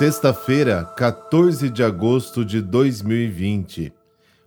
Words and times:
Sexta-feira, 0.00 0.82
14 0.96 1.68
de 1.68 1.82
agosto 1.82 2.42
de 2.42 2.62
2020. 2.62 3.92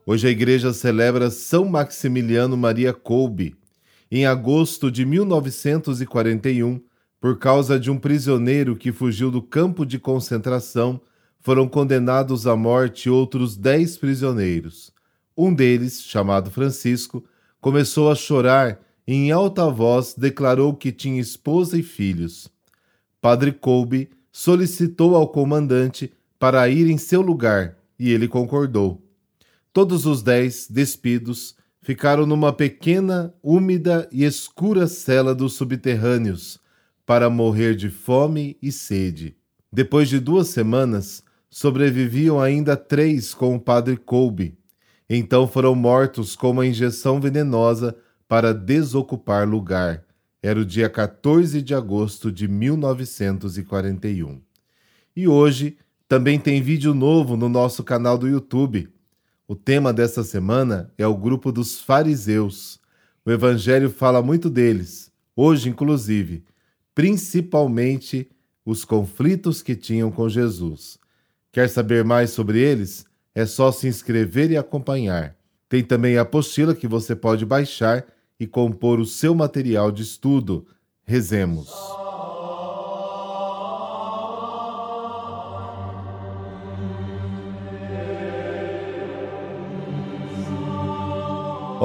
Hoje 0.04 0.28
a 0.28 0.32
igreja 0.32 0.74
celebra 0.74 1.30
São 1.30 1.66
Maximiliano 1.66 2.58
Maria 2.58 2.92
Kolbe. 2.92 3.56
Em 4.10 4.26
agosto 4.26 4.90
de 4.90 5.06
1941, 5.06 6.82
por 7.22 7.38
causa 7.38 7.80
de 7.80 7.92
um 7.92 8.00
prisioneiro 8.00 8.76
que 8.76 8.92
fugiu 8.92 9.30
do 9.30 9.44
campo 9.44 9.86
de 9.86 10.00
concentração, 10.00 11.00
foram 11.40 11.68
condenados 11.68 12.48
à 12.48 12.56
morte 12.56 13.08
outros 13.08 13.56
dez 13.56 13.96
prisioneiros. 13.96 14.92
Um 15.38 15.54
deles, 15.54 16.02
chamado 16.02 16.50
Francisco, 16.50 17.24
começou 17.62 18.10
a 18.10 18.16
chorar 18.16 18.80
e, 19.08 19.14
em 19.14 19.32
alta 19.32 19.70
voz, 19.70 20.16
declarou 20.18 20.74
que 20.74 20.92
tinha 20.92 21.22
esposa 21.22 21.78
e 21.78 21.84
filhos. 21.84 22.50
Padre 23.22 23.52
Kolbe 23.52 24.10
solicitou 24.34 25.16
ao 25.16 25.28
comandante 25.28 26.12
para 26.40 26.68
ir 26.68 26.90
em 26.90 26.98
seu 26.98 27.22
lugar 27.22 27.78
e 28.00 28.12
ele 28.12 28.28
concordou. 28.28 29.00
Todos 29.72 30.08
os 30.08 30.24
dez, 30.24 30.68
despidos, 30.68 31.56
ficaram 31.82 32.26
numa 32.26 32.52
pequena, 32.52 33.34
úmida 33.44 34.10
e 34.12 34.24
escura 34.24 34.88
cela 34.88 35.36
dos 35.36 35.54
subterrâneos 35.54 36.60
para 37.06 37.30
morrer 37.30 37.76
de 37.76 37.90
fome 37.90 38.58
e 38.62 38.72
sede. 38.72 39.38
Depois 39.72 40.10
de 40.10 40.20
duas 40.20 40.48
semanas, 40.48 41.24
sobreviviam 41.50 42.42
ainda 42.42 42.76
três 42.76 43.34
com 43.34 43.56
o 43.56 43.60
padre 43.60 43.98
Kolbe. 43.98 44.58
Então 45.08 45.48
foram 45.48 45.76
mortos 45.76 46.36
com 46.36 46.50
uma 46.50 46.66
injeção 46.66 47.22
venenosa 47.22 47.96
para 48.28 48.54
desocupar 48.54 49.48
lugar 49.48 50.04
era 50.44 50.60
o 50.60 50.66
dia 50.66 50.90
14 50.90 51.62
de 51.62 51.74
agosto 51.74 52.30
de 52.30 52.50
1941. 52.50 54.42
E 55.16 55.26
hoje 55.26 55.78
também 56.06 56.38
tem 56.38 56.62
vídeo 56.62 56.94
novo 56.94 57.38
no 57.38 57.48
nosso 57.48 57.82
canal 57.82 58.18
do 58.18 58.28
YouTube. 58.28 58.90
O 59.48 59.56
tema 59.56 59.94
dessa 59.94 60.22
semana 60.22 60.92
é 60.98 61.08
o 61.08 61.16
grupo 61.16 61.50
dos 61.50 61.80
fariseus. 61.80 62.78
O 63.26 63.32
Evangelho 63.32 63.90
fala 63.90 64.22
muito 64.22 64.50
deles, 64.50 65.10
hoje 65.34 65.70
inclusive, 65.70 66.44
principalmente 66.94 68.30
os 68.66 68.84
conflitos 68.84 69.62
que 69.62 69.78
tinham 69.78 70.12
com 70.12 70.28
Jesus. 70.28 71.00
Quer 71.54 71.70
saber 71.70 72.04
mais 72.04 72.32
sobre 72.32 72.60
eles? 72.60 73.06
É 73.34 73.46
só 73.46 73.72
se 73.72 73.88
inscrever 73.88 74.52
e 74.52 74.58
acompanhar. 74.58 75.38
Tem 75.70 75.82
também 75.82 76.18
a 76.18 76.24
apostila 76.24 76.76
que 76.76 76.88
você 76.88 77.16
pode 77.16 77.46
baixar 77.46 78.06
e 78.40 78.48
compor 78.48 79.00
o 79.00 79.06
seu 79.06 79.34
material 79.34 79.92
de 79.92 80.04
estudo. 80.04 80.66
Rezemos. 81.06 81.70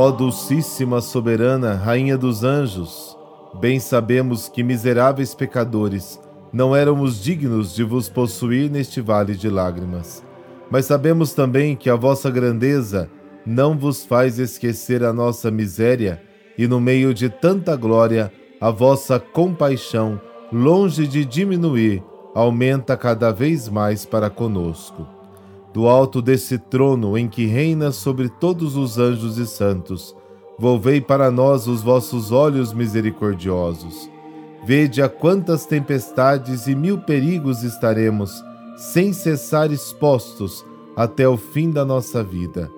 Ó 0.00 0.12
Dulcíssima 0.12 1.00
Soberana, 1.00 1.74
Rainha 1.74 2.16
dos 2.16 2.44
Anjos, 2.44 3.16
bem 3.60 3.80
sabemos 3.80 4.48
que 4.48 4.62
miseráveis 4.62 5.34
pecadores 5.34 6.20
não 6.52 6.74
éramos 6.74 7.20
dignos 7.20 7.74
de 7.74 7.82
vos 7.82 8.08
possuir 8.08 8.70
neste 8.70 9.00
vale 9.00 9.34
de 9.34 9.50
lágrimas. 9.50 10.24
Mas 10.70 10.84
sabemos 10.84 11.32
também 11.32 11.74
que 11.74 11.90
a 11.90 11.96
vossa 11.96 12.30
grandeza 12.30 13.10
não 13.44 13.76
vos 13.76 14.04
faz 14.04 14.38
esquecer 14.38 15.02
a 15.02 15.12
nossa 15.12 15.50
miséria 15.50 16.22
e 16.58 16.66
no 16.66 16.80
meio 16.80 17.14
de 17.14 17.30
tanta 17.30 17.76
glória, 17.76 18.32
a 18.60 18.68
vossa 18.68 19.20
compaixão, 19.20 20.20
longe 20.52 21.06
de 21.06 21.24
diminuir, 21.24 22.02
aumenta 22.34 22.96
cada 22.96 23.30
vez 23.30 23.68
mais 23.68 24.04
para 24.04 24.28
conosco. 24.28 25.06
Do 25.72 25.86
alto 25.86 26.20
desse 26.20 26.58
trono 26.58 27.16
em 27.16 27.28
que 27.28 27.46
reina 27.46 27.92
sobre 27.92 28.28
todos 28.28 28.76
os 28.76 28.98
anjos 28.98 29.38
e 29.38 29.46
santos, 29.46 30.16
volvei 30.58 31.00
para 31.00 31.30
nós 31.30 31.68
os 31.68 31.82
vossos 31.82 32.32
olhos 32.32 32.72
misericordiosos. 32.72 34.10
Vede 34.64 35.00
a 35.00 35.08
quantas 35.08 35.64
tempestades 35.64 36.66
e 36.66 36.74
mil 36.74 36.98
perigos 36.98 37.62
estaremos, 37.62 38.42
sem 38.76 39.12
cessar 39.12 39.70
expostos 39.70 40.66
até 40.96 41.28
o 41.28 41.36
fim 41.36 41.70
da 41.70 41.84
nossa 41.84 42.24
vida. 42.24 42.68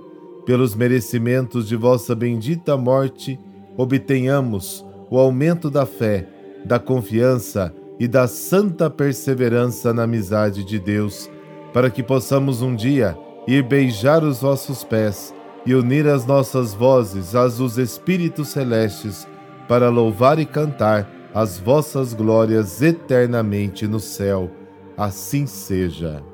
Pelos 0.44 0.74
merecimentos 0.74 1.66
de 1.66 1.76
vossa 1.76 2.14
bendita 2.14 2.76
morte, 2.76 3.38
obtenhamos 3.76 4.84
o 5.10 5.18
aumento 5.18 5.70
da 5.70 5.86
fé, 5.86 6.26
da 6.64 6.78
confiança 6.78 7.74
e 7.98 8.06
da 8.06 8.26
santa 8.26 8.88
perseverança 8.88 9.92
na 9.92 10.04
amizade 10.04 10.64
de 10.64 10.78
Deus, 10.78 11.30
para 11.72 11.90
que 11.90 12.02
possamos 12.02 12.62
um 12.62 12.74
dia 12.74 13.16
ir 13.46 13.62
beijar 13.62 14.22
os 14.22 14.40
vossos 14.40 14.84
pés 14.84 15.34
e 15.66 15.74
unir 15.74 16.06
as 16.06 16.24
nossas 16.24 16.72
vozes 16.72 17.34
às 17.34 17.58
dos 17.58 17.78
Espíritos 17.78 18.48
Celestes, 18.48 19.26
para 19.68 19.88
louvar 19.88 20.38
e 20.38 20.46
cantar 20.46 21.08
as 21.34 21.58
vossas 21.58 22.12
glórias 22.12 22.82
eternamente 22.82 23.86
no 23.86 24.00
céu. 24.00 24.50
Assim 24.96 25.46
seja. 25.46 26.29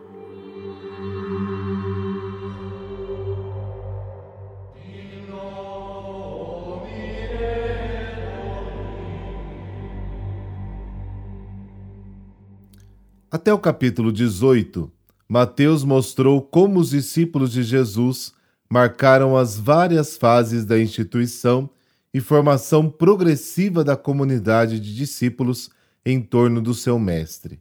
Até 13.36 13.52
o 13.52 13.58
capítulo 13.58 14.10
18, 14.10 14.90
Mateus 15.28 15.84
mostrou 15.84 16.40
como 16.40 16.80
os 16.80 16.88
discípulos 16.88 17.52
de 17.52 17.62
Jesus 17.62 18.32
marcaram 18.66 19.36
as 19.36 19.58
várias 19.58 20.16
fases 20.16 20.64
da 20.64 20.80
instituição 20.80 21.68
e 22.14 22.18
formação 22.18 22.88
progressiva 22.88 23.84
da 23.84 23.94
comunidade 23.94 24.80
de 24.80 24.96
discípulos 24.96 25.68
em 26.02 26.18
torno 26.22 26.62
do 26.62 26.72
seu 26.72 26.98
mestre. 26.98 27.60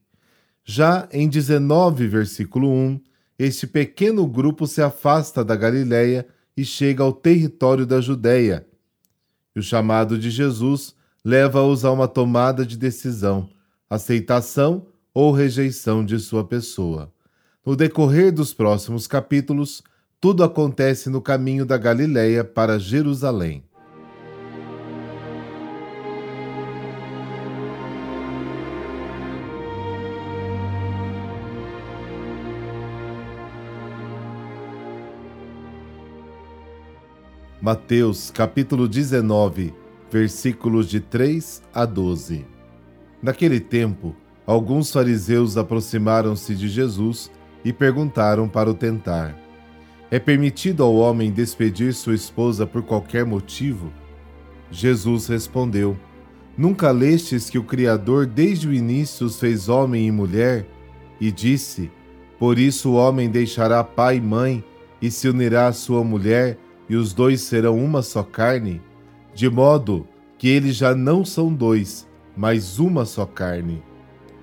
Já 0.64 1.10
em 1.12 1.28
19, 1.28 2.08
versículo 2.08 2.72
1, 2.72 3.02
este 3.38 3.68
pequeno 3.68 4.26
grupo 4.26 4.66
se 4.68 4.82
afasta 4.82 5.44
da 5.44 5.58
Galiléia 5.58 6.26
e 6.56 6.64
chega 6.64 7.04
ao 7.04 7.12
território 7.12 7.86
da 7.86 8.00
Judéia. 8.00 8.66
E 9.54 9.60
o 9.60 9.62
chamado 9.62 10.18
de 10.18 10.32
Jesus 10.32 10.96
leva-os 11.22 11.84
a 11.84 11.92
uma 11.92 12.08
tomada 12.08 12.66
de 12.66 12.78
decisão, 12.78 13.50
aceitação 13.90 14.95
ou 15.16 15.32
rejeição 15.32 16.04
de 16.04 16.20
sua 16.20 16.44
pessoa. 16.44 17.10
No 17.66 17.74
decorrer 17.74 18.34
dos 18.34 18.54
próximos 18.54 19.08
capítulos, 19.08 19.82
tudo 20.20 20.44
acontece 20.44 21.10
no 21.10 21.22
caminho 21.22 21.66
da 21.66 21.78
Galileia 21.78 22.44
para 22.44 22.78
Jerusalém. 22.78 23.64
Mateus 37.62 38.30
capítulo 38.30 38.88
19, 38.88 39.74
versículos 40.12 40.90
de 40.90 41.00
3 41.00 41.64
a 41.74 41.86
12. 41.86 42.46
Naquele 43.24 43.60
tempo, 43.60 44.16
alguns 44.46 44.92
fariseus 44.92 45.58
aproximaram-se 45.58 46.56
de 46.56 46.68
Jesus 46.68 47.32
e 47.64 47.74
perguntaram 47.74 48.48
para 48.48 48.70
o 48.70 48.74
tentar: 48.74 49.36
É 50.12 50.20
permitido 50.20 50.84
ao 50.84 50.96
homem 50.96 51.32
despedir 51.32 51.94
sua 51.94 52.16
esposa 52.16 52.66
por 52.68 52.84
qualquer 52.84 53.26
motivo? 53.26 53.92
Jesus 54.72 55.28
respondeu: 55.28 55.98
Nunca 56.58 56.92
lestes 56.92 57.50
que 57.50 57.58
o 57.58 57.64
Criador 57.64 58.26
desde 58.26 58.68
o 58.68 58.74
início 58.74 59.26
os 59.26 59.40
fez 59.40 59.68
homem 59.68 60.08
e 60.08 60.12
mulher? 60.12 60.66
E 61.20 61.32
disse: 61.32 61.92
Por 62.40 62.60
isso 62.60 62.92
o 62.92 62.96
homem 62.96 63.30
deixará 63.30 63.84
pai 63.84 64.18
e 64.18 64.22
mãe 64.22 64.64
e 65.02 65.12
se 65.12 65.28
unirá 65.28 65.68
à 65.68 65.74
sua 65.74 66.04
mulher, 66.04 66.58
e 66.90 66.96
os 66.96 67.14
dois 67.14 67.42
serão 67.42 67.78
uma 67.84 68.02
só 68.02 68.24
carne? 68.24 68.82
De 69.34 69.50
modo 69.50 70.08
que 70.38 70.48
eles 70.48 70.76
já 70.76 70.96
não 70.96 71.26
são 71.26 71.54
dois, 71.54 72.08
mas 72.36 72.80
uma 72.80 73.06
só 73.06 73.26
carne. 73.26 73.84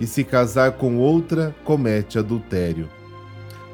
e 0.00 0.06
se 0.06 0.24
casar 0.24 0.72
com 0.72 0.96
outra, 0.96 1.54
comete 1.64 2.18
adultério. 2.18 2.88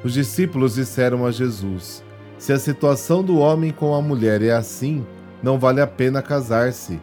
Os 0.02 0.12
discípulos 0.12 0.75
disseram 0.75 1.25
a 1.25 1.31
Jesus: 1.31 2.02
Se 2.38 2.52
a 2.52 2.58
situação 2.58 3.23
do 3.23 3.38
homem 3.38 3.70
com 3.70 3.94
a 3.94 4.02
mulher 4.02 4.43
é 4.43 4.52
assim, 4.52 5.06
não 5.43 5.58
vale 5.58 5.81
a 5.81 5.87
pena 5.87 6.20
casar-se. 6.20 7.00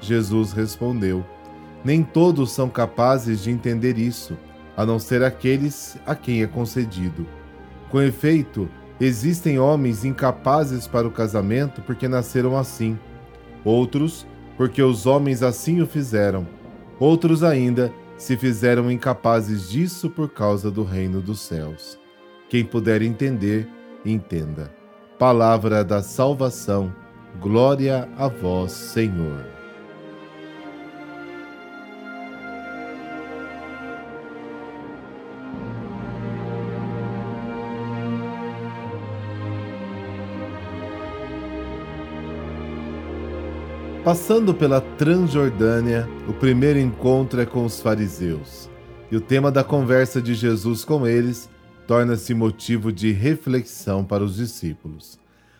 Jesus 0.00 0.52
respondeu: 0.52 1.24
Nem 1.84 2.02
todos 2.02 2.52
são 2.52 2.68
capazes 2.68 3.42
de 3.42 3.50
entender 3.50 3.98
isso, 3.98 4.36
a 4.76 4.84
não 4.84 4.98
ser 4.98 5.22
aqueles 5.22 5.96
a 6.06 6.14
quem 6.14 6.42
é 6.42 6.46
concedido. 6.46 7.26
Com 7.90 8.02
efeito, 8.02 8.68
existem 9.00 9.58
homens 9.58 10.04
incapazes 10.04 10.86
para 10.86 11.06
o 11.06 11.10
casamento 11.10 11.80
porque 11.82 12.08
nasceram 12.08 12.56
assim, 12.56 12.98
outros 13.64 14.26
porque 14.56 14.82
os 14.82 15.06
homens 15.06 15.42
assim 15.42 15.82
o 15.82 15.86
fizeram, 15.86 16.46
outros 16.98 17.42
ainda 17.42 17.92
se 18.16 18.36
fizeram 18.36 18.90
incapazes 18.90 19.68
disso 19.68 20.10
por 20.10 20.30
causa 20.30 20.70
do 20.70 20.82
reino 20.82 21.20
dos 21.20 21.40
céus. 21.40 21.98
Quem 22.48 22.64
puder 22.64 23.02
entender, 23.02 23.68
entenda. 24.04 24.72
Palavra 25.18 25.84
da 25.84 26.02
salvação. 26.02 26.94
Glória 27.40 28.08
a 28.16 28.28
vós, 28.28 28.72
Senhor. 28.72 29.55
Passando 44.06 44.54
pela 44.54 44.80
Transjordânia, 44.80 46.08
o 46.28 46.32
primeiro 46.32 46.78
encontro 46.78 47.40
é 47.40 47.44
com 47.44 47.64
os 47.64 47.80
fariseus. 47.80 48.70
E 49.10 49.16
o 49.16 49.20
tema 49.20 49.50
da 49.50 49.64
conversa 49.64 50.22
de 50.22 50.32
Jesus 50.32 50.84
com 50.84 51.04
eles 51.04 51.50
torna-se 51.88 52.32
motivo 52.32 52.92
de 52.92 53.10
reflexão 53.10 54.04
para 54.04 54.22
os 54.22 54.36
discípulos. 54.36 55.18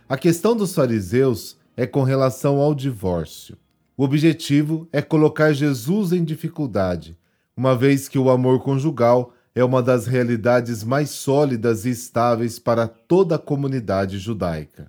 A 0.08 0.16
questão 0.16 0.54
dos 0.54 0.72
fariseus 0.72 1.58
é 1.76 1.88
com 1.88 2.04
relação 2.04 2.60
ao 2.60 2.72
divórcio. 2.72 3.56
O 3.96 4.04
objetivo 4.04 4.88
é 4.93 5.02
colocar 5.02 5.52
Jesus 5.52 6.12
em 6.12 6.22
dificuldade, 6.22 7.19
uma 7.56 7.75
vez 7.75 8.06
que 8.06 8.16
o 8.16 8.31
amor 8.31 8.60
conjugal 8.60 9.34
é 9.56 9.64
uma 9.64 9.82
das 9.82 10.06
realidades 10.06 10.84
mais 10.84 11.10
sólidas 11.10 11.84
e 11.84 11.90
estáveis 11.90 12.60
para 12.60 12.87
toda 12.87 13.34
a 13.34 13.40
comunidade 13.40 14.20
judaica. 14.20 14.88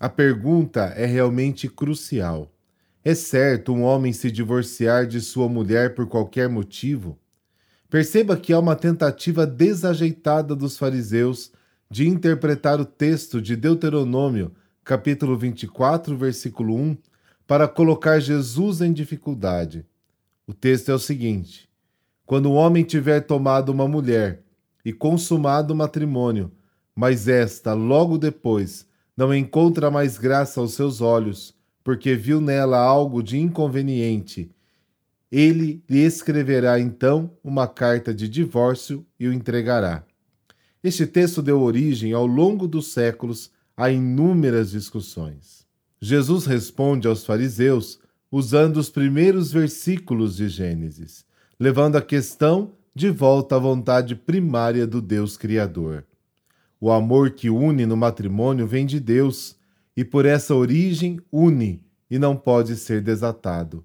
A 0.00 0.08
pergunta 0.08 0.94
é 0.96 1.04
realmente 1.04 1.68
crucial 1.68 2.50
é 3.08 3.14
certo 3.14 3.72
um 3.72 3.84
homem 3.84 4.12
se 4.12 4.32
divorciar 4.32 5.06
de 5.06 5.20
sua 5.20 5.48
mulher 5.48 5.94
por 5.94 6.08
qualquer 6.08 6.48
motivo? 6.48 7.16
Perceba 7.88 8.36
que 8.36 8.52
há 8.52 8.58
uma 8.58 8.74
tentativa 8.74 9.46
desajeitada 9.46 10.56
dos 10.56 10.76
fariseus 10.76 11.52
de 11.88 12.08
interpretar 12.08 12.80
o 12.80 12.84
texto 12.84 13.40
de 13.40 13.54
Deuteronômio, 13.54 14.50
capítulo 14.82 15.38
24, 15.38 16.16
versículo 16.16 16.74
1, 16.74 16.96
para 17.46 17.68
colocar 17.68 18.18
Jesus 18.18 18.80
em 18.80 18.92
dificuldade. 18.92 19.86
O 20.44 20.52
texto 20.52 20.90
é 20.90 20.94
o 20.94 20.98
seguinte: 20.98 21.68
Quando 22.24 22.46
o 22.46 22.54
homem 22.54 22.82
tiver 22.82 23.20
tomado 23.20 23.68
uma 23.68 23.86
mulher 23.86 24.42
e 24.84 24.92
consumado 24.92 25.72
o 25.72 25.76
matrimônio, 25.76 26.50
mas 26.92 27.28
esta, 27.28 27.72
logo 27.72 28.18
depois, 28.18 28.84
não 29.16 29.32
encontra 29.32 29.92
mais 29.92 30.18
graça 30.18 30.58
aos 30.58 30.74
seus 30.74 31.00
olhos, 31.00 31.55
porque 31.86 32.16
viu 32.16 32.40
nela 32.40 32.78
algo 32.78 33.22
de 33.22 33.38
inconveniente. 33.38 34.50
Ele 35.30 35.84
lhe 35.88 36.00
escreverá 36.00 36.80
então 36.80 37.30
uma 37.44 37.68
carta 37.68 38.12
de 38.12 38.28
divórcio 38.28 39.06
e 39.20 39.28
o 39.28 39.32
entregará. 39.32 40.04
Este 40.82 41.06
texto 41.06 41.40
deu 41.40 41.62
origem, 41.62 42.12
ao 42.12 42.26
longo 42.26 42.66
dos 42.66 42.88
séculos, 42.88 43.52
a 43.76 43.88
inúmeras 43.88 44.72
discussões. 44.72 45.64
Jesus 46.00 46.44
responde 46.44 47.06
aos 47.06 47.24
fariseus 47.24 48.00
usando 48.32 48.78
os 48.78 48.90
primeiros 48.90 49.52
versículos 49.52 50.34
de 50.34 50.48
Gênesis, 50.48 51.24
levando 51.56 51.94
a 51.94 52.02
questão 52.02 52.72
de 52.96 53.10
volta 53.10 53.54
à 53.54 53.58
vontade 53.60 54.16
primária 54.16 54.88
do 54.88 55.00
Deus 55.00 55.36
Criador. 55.36 56.04
O 56.80 56.90
amor 56.90 57.30
que 57.30 57.48
une 57.48 57.86
no 57.86 57.96
matrimônio 57.96 58.66
vem 58.66 58.84
de 58.84 58.98
Deus 58.98 59.54
e 59.96 60.04
por 60.04 60.26
essa 60.26 60.54
origem 60.54 61.18
une 61.32 61.82
e 62.10 62.18
não 62.18 62.36
pode 62.36 62.76
ser 62.76 63.00
desatado. 63.00 63.84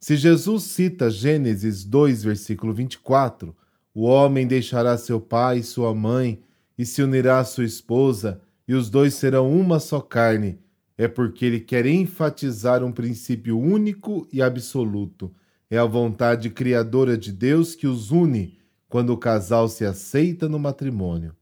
Se 0.00 0.16
Jesus 0.16 0.64
cita 0.64 1.08
Gênesis 1.08 1.84
2, 1.84 2.24
versículo 2.24 2.74
24, 2.74 3.56
o 3.94 4.02
homem 4.02 4.46
deixará 4.46 4.98
seu 4.98 5.20
pai 5.20 5.58
e 5.58 5.62
sua 5.62 5.94
mãe 5.94 6.42
e 6.76 6.84
se 6.84 7.02
unirá 7.02 7.38
à 7.38 7.44
sua 7.44 7.64
esposa, 7.64 8.40
e 8.66 8.74
os 8.74 8.90
dois 8.90 9.14
serão 9.14 9.50
uma 9.50 9.78
só 9.78 10.00
carne, 10.00 10.58
é 10.98 11.06
porque 11.06 11.44
ele 11.44 11.60
quer 11.60 11.86
enfatizar 11.86 12.82
um 12.82 12.90
princípio 12.90 13.58
único 13.58 14.26
e 14.32 14.42
absoluto. 14.42 15.32
É 15.70 15.78
a 15.78 15.84
vontade 15.84 16.50
criadora 16.50 17.16
de 17.16 17.32
Deus 17.32 17.74
que 17.74 17.86
os 17.86 18.10
une 18.10 18.58
quando 18.88 19.10
o 19.10 19.16
casal 19.16 19.68
se 19.68 19.84
aceita 19.84 20.48
no 20.48 20.58
matrimônio. 20.58 21.34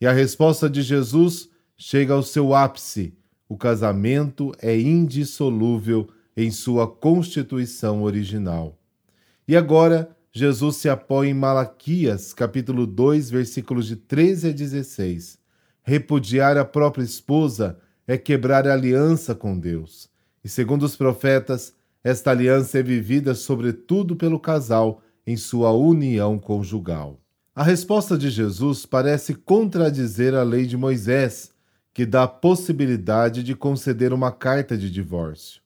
E 0.00 0.06
a 0.06 0.12
resposta 0.12 0.68
de 0.68 0.82
Jesus 0.82 1.48
chega 1.76 2.14
ao 2.14 2.22
seu 2.22 2.54
ápice 2.54 3.16
o 3.48 3.56
casamento 3.56 4.52
é 4.60 4.78
indissolúvel 4.78 6.08
em 6.36 6.50
sua 6.50 6.86
constituição 6.86 8.02
original. 8.02 8.78
E 9.46 9.56
agora, 9.56 10.14
Jesus 10.30 10.76
se 10.76 10.88
apoia 10.88 11.30
em 11.30 11.34
Malaquias, 11.34 12.34
capítulo 12.34 12.86
2, 12.86 13.30
versículos 13.30 13.86
de 13.86 13.96
13 13.96 14.50
a 14.50 14.52
16. 14.52 15.38
Repudiar 15.82 16.58
a 16.58 16.64
própria 16.64 17.02
esposa 17.02 17.78
é 18.06 18.18
quebrar 18.18 18.68
a 18.68 18.74
aliança 18.74 19.34
com 19.34 19.58
Deus. 19.58 20.08
E 20.44 20.48
segundo 20.48 20.82
os 20.82 20.94
profetas, 20.94 21.74
esta 22.04 22.30
aliança 22.30 22.78
é 22.78 22.82
vivida 22.82 23.34
sobretudo 23.34 24.14
pelo 24.14 24.38
casal 24.38 25.02
em 25.26 25.36
sua 25.36 25.72
união 25.72 26.38
conjugal. 26.38 27.20
A 27.54 27.62
resposta 27.62 28.16
de 28.16 28.30
Jesus 28.30 28.86
parece 28.86 29.34
contradizer 29.34 30.34
a 30.34 30.42
lei 30.42 30.64
de 30.64 30.76
Moisés, 30.76 31.50
que 31.98 32.06
dá 32.06 32.22
a 32.22 32.28
possibilidade 32.28 33.42
de 33.42 33.56
conceder 33.56 34.12
uma 34.12 34.30
carta 34.30 34.78
de 34.78 34.88
divórcio. 34.88 35.60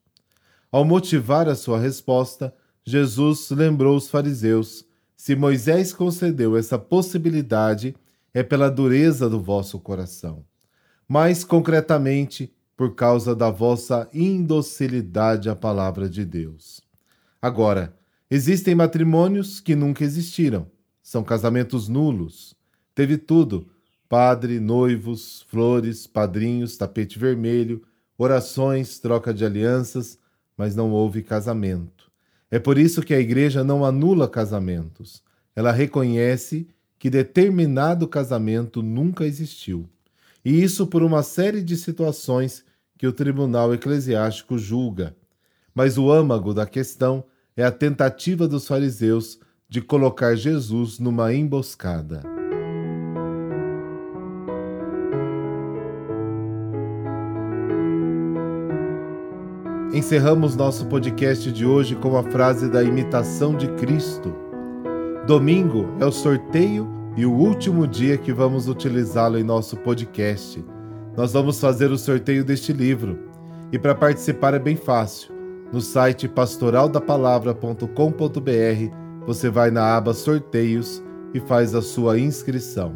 Ao 0.70 0.82
motivar 0.82 1.46
a 1.46 1.54
sua 1.54 1.78
resposta, 1.78 2.54
Jesus 2.82 3.50
lembrou 3.50 3.94
os 3.94 4.08
fariseus: 4.08 4.82
se 5.14 5.36
Moisés 5.36 5.92
concedeu 5.92 6.56
essa 6.56 6.78
possibilidade, 6.78 7.94
é 8.32 8.42
pela 8.42 8.70
dureza 8.70 9.28
do 9.28 9.42
vosso 9.42 9.78
coração. 9.78 10.42
Mais 11.06 11.44
concretamente, 11.44 12.50
por 12.78 12.94
causa 12.94 13.36
da 13.36 13.50
vossa 13.50 14.08
indocilidade 14.10 15.50
à 15.50 15.54
palavra 15.54 16.08
de 16.08 16.24
Deus. 16.24 16.80
Agora, 17.42 17.94
existem 18.30 18.74
matrimônios 18.74 19.60
que 19.60 19.76
nunca 19.76 20.02
existiram. 20.02 20.66
São 21.02 21.22
casamentos 21.22 21.90
nulos. 21.90 22.56
Teve 22.94 23.18
tudo, 23.18 23.68
padre, 24.12 24.60
noivos, 24.60 25.42
flores, 25.48 26.06
padrinhos, 26.06 26.76
tapete 26.76 27.18
vermelho, 27.18 27.82
orações, 28.18 28.98
troca 28.98 29.32
de 29.32 29.42
alianças, 29.42 30.18
mas 30.54 30.76
não 30.76 30.90
houve 30.90 31.22
casamento. 31.22 32.12
É 32.50 32.58
por 32.58 32.76
isso 32.76 33.00
que 33.00 33.14
a 33.14 33.18
igreja 33.18 33.64
não 33.64 33.86
anula 33.86 34.28
casamentos. 34.28 35.22
Ela 35.56 35.72
reconhece 35.72 36.68
que 36.98 37.08
determinado 37.08 38.06
casamento 38.06 38.82
nunca 38.82 39.24
existiu. 39.24 39.88
E 40.44 40.62
isso 40.62 40.86
por 40.86 41.02
uma 41.02 41.22
série 41.22 41.62
de 41.62 41.74
situações 41.74 42.66
que 42.98 43.06
o 43.06 43.14
tribunal 43.14 43.72
eclesiástico 43.72 44.58
julga. 44.58 45.16
Mas 45.74 45.96
o 45.96 46.12
âmago 46.12 46.52
da 46.52 46.66
questão 46.66 47.24
é 47.56 47.64
a 47.64 47.72
tentativa 47.72 48.46
dos 48.46 48.68
fariseus 48.68 49.40
de 49.70 49.80
colocar 49.80 50.34
Jesus 50.34 50.98
numa 50.98 51.32
emboscada. 51.32 52.31
Encerramos 59.92 60.56
nosso 60.56 60.86
podcast 60.86 61.52
de 61.52 61.66
hoje 61.66 61.94
com 61.94 62.16
a 62.16 62.22
frase 62.22 62.66
da 62.66 62.82
imitação 62.82 63.54
de 63.54 63.68
Cristo. 63.72 64.34
Domingo 65.26 65.86
é 66.00 66.06
o 66.06 66.10
sorteio 66.10 66.88
e 67.14 67.26
o 67.26 67.30
último 67.30 67.86
dia 67.86 68.16
que 68.16 68.32
vamos 68.32 68.68
utilizá-lo 68.68 69.38
em 69.38 69.42
nosso 69.42 69.76
podcast. 69.76 70.64
Nós 71.14 71.34
vamos 71.34 71.60
fazer 71.60 71.90
o 71.90 71.98
sorteio 71.98 72.42
deste 72.42 72.72
livro. 72.72 73.18
E 73.70 73.78
para 73.78 73.94
participar 73.94 74.54
é 74.54 74.58
bem 74.58 74.76
fácil. 74.76 75.30
No 75.70 75.82
site 75.82 76.26
pastoraldapalavra.com.br 76.26 79.26
você 79.26 79.50
vai 79.50 79.70
na 79.70 79.94
aba 79.94 80.14
Sorteios 80.14 81.04
e 81.34 81.40
faz 81.40 81.74
a 81.74 81.82
sua 81.82 82.18
inscrição. 82.18 82.94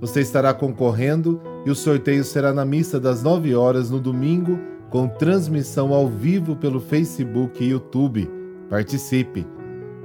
Você 0.00 0.22
estará 0.22 0.54
concorrendo 0.54 1.42
e 1.66 1.70
o 1.70 1.74
sorteio 1.74 2.24
será 2.24 2.54
na 2.54 2.64
missa 2.64 2.98
das 2.98 3.22
9 3.22 3.54
horas 3.54 3.90
no 3.90 4.00
domingo 4.00 4.58
com 4.90 5.08
transmissão 5.08 5.92
ao 5.92 6.08
vivo 6.08 6.56
pelo 6.56 6.80
Facebook 6.80 7.62
e 7.62 7.70
YouTube. 7.70 8.30
Participe! 8.70 9.46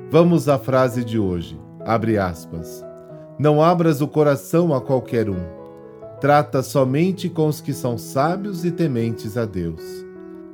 Vamos 0.09 0.47
à 0.47 0.59
frase 0.59 1.03
de 1.03 1.17
hoje. 1.17 1.59
Abre 1.85 2.17
aspas. 2.17 2.85
Não 3.39 3.61
abras 3.61 4.01
o 4.01 4.07
coração 4.07 4.73
a 4.73 4.81
qualquer 4.81 5.29
um. 5.29 5.63
trata 6.21 6.63
somente 6.63 7.27
com 7.27 7.47
os 7.47 7.59
que 7.59 7.73
são 7.73 7.97
sábios 7.97 8.63
e 8.63 8.71
tementes 8.71 9.35
a 9.35 9.43
Deus. 9.43 9.81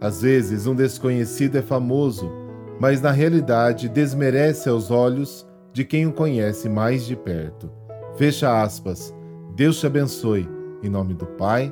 Às 0.02 0.22
vezes, 0.22 0.66
um 0.66 0.74
desconhecido 0.74 1.58
é 1.58 1.62
famoso, 1.62 2.32
mas 2.80 3.02
na 3.02 3.12
realidade 3.12 3.90
desmerece 3.90 4.70
aos 4.70 4.90
olhos 4.90 5.46
de 5.74 5.84
quem 5.86 6.08
o 6.08 6.14
conhece 6.14 6.68
mais 6.68 7.06
de 7.06 7.16
perto. 7.16 7.70
Fecha 8.16 8.64
aspas. 8.64 9.14
Deus 9.56 9.80
te 9.80 9.86
abençoe. 9.86 10.50
Em 10.82 10.90
nome 10.90 11.14
do 11.14 11.26
Pai, 11.26 11.72